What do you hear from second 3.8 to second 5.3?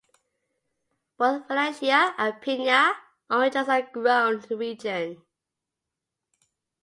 grown in the region.